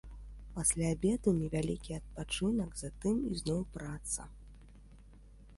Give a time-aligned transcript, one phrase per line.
[0.53, 4.27] Пасля абеду невялікі адпачынак, затым ізноў праца.